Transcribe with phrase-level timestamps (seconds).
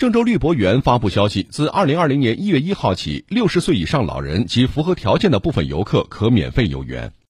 [0.00, 7.12] 郑州绿博园发布消息自二零二零年一月一号起六十岁以上老人及符合条件的部分游客可免费游园。